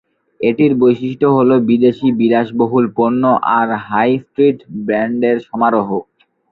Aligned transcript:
এটির 0.39 0.73
বৈশিষ্ট্য 0.79 1.27
হল 1.37 1.49
বিদেশী 1.69 2.07
বিলাসবহুল 2.19 2.85
পণ্য 2.97 3.23
আর 3.57 3.67
হাই-স্ট্রিট 3.87 4.57
ব্র্যান্ডের 4.79 5.37
সমারোহ। 5.47 5.89